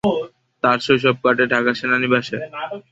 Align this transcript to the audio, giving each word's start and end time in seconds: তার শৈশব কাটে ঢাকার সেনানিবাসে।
তার 0.63 0.77
শৈশব 0.85 1.15
কাটে 1.23 1.45
ঢাকার 1.53 1.75
সেনানিবাসে। 1.79 2.37